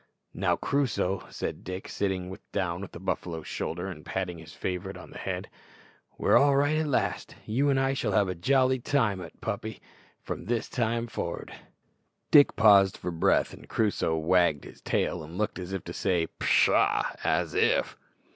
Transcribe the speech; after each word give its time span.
"Now, 0.33 0.55
Crusoe," 0.55 1.27
said 1.29 1.63
Dick, 1.63 1.87
sitting 1.87 2.35
down 2.51 2.83
on 2.83 2.89
the 2.91 2.99
buffalo's 2.99 3.45
shoulder 3.45 3.85
and 3.85 4.03
patting 4.03 4.39
his 4.39 4.51
favourite 4.51 4.97
on 4.97 5.11
the 5.11 5.19
head, 5.19 5.47
"we're 6.17 6.37
all 6.37 6.55
right 6.55 6.75
at 6.77 6.87
last. 6.87 7.35
You 7.45 7.69
and 7.69 7.79
I 7.79 7.93
shall 7.93 8.13
have 8.13 8.27
a 8.27 8.33
jolly 8.33 8.79
time 8.79 9.21
o't, 9.21 9.39
pup, 9.41 9.63
from 10.23 10.45
this 10.45 10.69
time 10.69 11.05
for'ard." 11.05 11.53
Dick 12.31 12.55
paused 12.55 12.97
for 12.97 13.11
breath, 13.11 13.53
and 13.53 13.69
Crusoe 13.69 14.17
wagged 14.17 14.63
his 14.63 14.81
tail 14.81 15.23
and 15.23 15.37
looked 15.37 15.59
as 15.59 15.71
if 15.71 15.83
to 15.83 15.93
say 15.93 16.25
pshaw! 16.39 17.03
"_as 17.23 17.53
if! 17.53 17.95